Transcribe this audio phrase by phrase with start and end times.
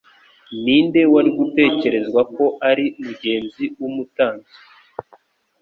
[0.63, 4.53] Ni nde wari gutekerezwa ko ari mugenzi w'umutambyi